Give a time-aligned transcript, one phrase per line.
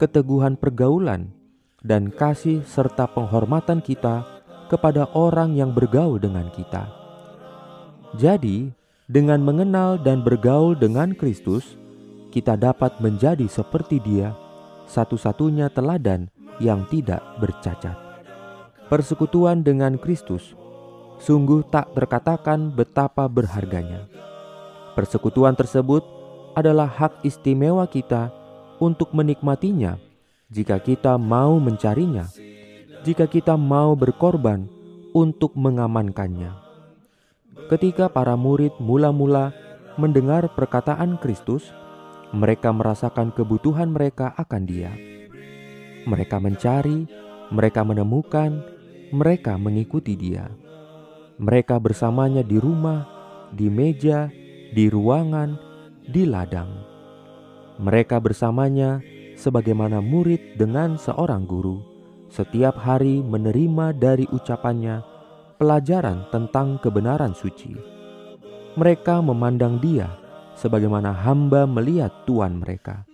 [0.00, 1.32] keteguhan pergaulan,
[1.86, 4.26] dan kasih serta penghormatan kita
[4.66, 6.90] kepada orang yang bergaul dengan kita.
[8.18, 8.72] Jadi,
[9.06, 11.78] dengan mengenal dan bergaul dengan Kristus,
[12.34, 14.34] kita dapat menjadi seperti Dia,
[14.90, 16.26] satu-satunya teladan
[16.58, 17.94] yang tidak bercacat.
[18.86, 20.54] Persekutuan dengan Kristus
[21.18, 24.06] sungguh tak terkatakan betapa berharganya.
[24.94, 26.15] Persekutuan tersebut
[26.56, 28.32] adalah hak istimewa kita
[28.80, 30.00] untuk menikmatinya
[30.48, 32.24] jika kita mau mencarinya,
[33.04, 34.64] jika kita mau berkorban
[35.12, 36.54] untuk mengamankannya.
[37.68, 39.52] Ketika para murid mula-mula
[40.00, 41.66] mendengar perkataan Kristus,
[42.30, 44.92] mereka merasakan kebutuhan mereka akan Dia.
[46.06, 47.10] Mereka mencari,
[47.50, 48.62] mereka menemukan,
[49.10, 50.46] mereka mengikuti Dia.
[51.42, 53.04] Mereka bersamanya di rumah,
[53.50, 54.30] di meja,
[54.70, 55.65] di ruangan,
[56.06, 56.70] di ladang.
[57.76, 59.02] Mereka bersamanya
[59.36, 61.82] sebagaimana murid dengan seorang guru,
[62.32, 65.04] setiap hari menerima dari ucapannya
[65.60, 67.76] pelajaran tentang kebenaran suci.
[68.76, 70.08] Mereka memandang dia
[70.56, 73.04] sebagaimana hamba melihat tuan mereka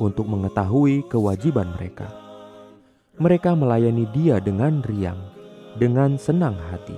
[0.00, 2.08] untuk mengetahui kewajiban mereka.
[3.18, 5.18] Mereka melayani dia dengan riang,
[5.74, 6.96] dengan senang hati.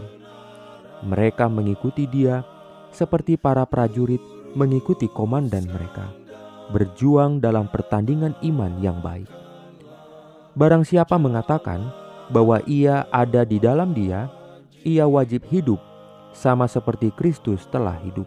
[1.00, 2.44] Mereka mengikuti dia
[2.92, 4.20] seperti para prajurit
[4.54, 6.10] mengikuti komandan mereka,
[6.74, 9.28] berjuang dalam pertandingan iman yang baik.
[10.58, 11.90] Barang siapa mengatakan
[12.30, 14.30] bahwa ia ada di dalam dia,
[14.82, 15.78] ia wajib hidup
[16.34, 18.26] sama seperti Kristus telah hidup.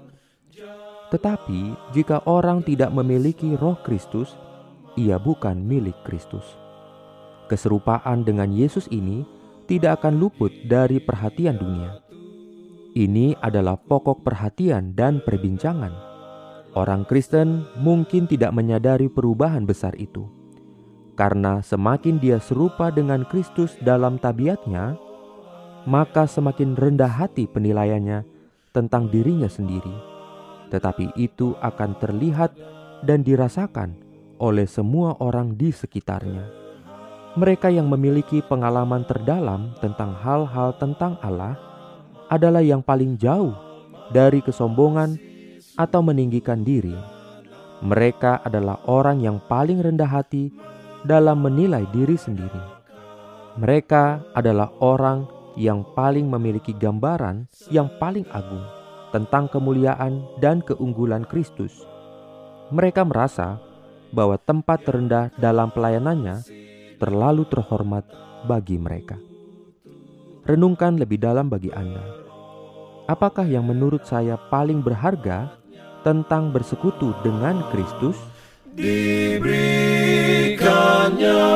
[1.12, 4.34] Tetapi jika orang tidak memiliki roh Kristus,
[4.96, 6.44] ia bukan milik Kristus.
[7.52, 9.28] Keserupaan dengan Yesus ini
[9.68, 12.02] tidak akan luput dari perhatian dunia.
[12.94, 16.13] Ini adalah pokok perhatian dan perbincangan
[16.74, 20.26] Orang Kristen mungkin tidak menyadari perubahan besar itu,
[21.14, 24.98] karena semakin dia serupa dengan Kristus dalam tabiatnya,
[25.86, 28.26] maka semakin rendah hati penilaiannya
[28.74, 29.94] tentang dirinya sendiri.
[30.74, 32.58] Tetapi itu akan terlihat
[33.06, 33.94] dan dirasakan
[34.42, 36.50] oleh semua orang di sekitarnya.
[37.38, 41.54] Mereka yang memiliki pengalaman terdalam tentang hal-hal tentang Allah
[42.34, 43.54] adalah yang paling jauh
[44.10, 45.33] dari kesombongan
[45.76, 46.94] atau meninggikan diri.
[47.84, 50.54] Mereka adalah orang yang paling rendah hati
[51.04, 52.64] dalam menilai diri sendiri.
[53.60, 58.66] Mereka adalah orang yang paling memiliki gambaran yang paling agung
[59.14, 61.86] tentang kemuliaan dan keunggulan Kristus.
[62.74, 63.62] Mereka merasa
[64.10, 66.42] bahwa tempat terendah dalam pelayanannya
[66.98, 68.06] terlalu terhormat
[68.50, 69.20] bagi mereka.
[70.44, 72.02] Renungkan lebih dalam bagi Anda.
[73.06, 75.63] Apakah yang menurut saya paling berharga
[76.04, 78.20] tentang bersekutu dengan Kristus?
[78.76, 81.48] Diberikannya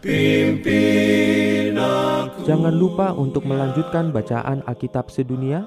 [0.04, 2.44] Pimpin aku.
[2.44, 5.64] Jangan lupa untuk melanjutkan bacaan Alkitab sedunia.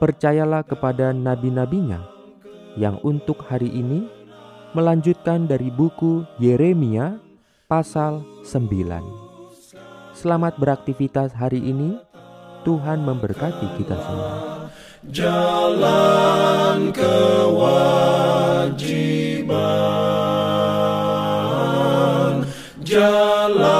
[0.00, 2.00] Percayalah kepada nabi-nabinya
[2.72, 4.08] yang untuk hari ini
[4.70, 7.18] melanjutkan dari buku Yeremia
[7.66, 9.02] pasal 9.
[10.14, 11.98] Selamat beraktivitas hari ini.
[12.60, 14.68] Tuhan memberkati kita semua.
[15.08, 17.80] Jalan kewajiban
[22.84, 23.79] Jalan